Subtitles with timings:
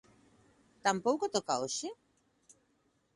[0.85, 1.89] ¿Tampouco toca hoxe?